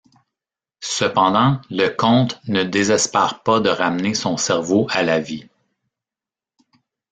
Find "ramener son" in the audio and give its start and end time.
3.69-4.35